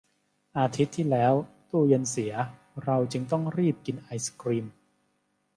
[0.57, 1.33] อาทิตย์ที่แล้ว
[1.69, 2.33] ตู้เย็นเสีย
[2.83, 4.65] เราจึงต้องรีบกินไอศกรีม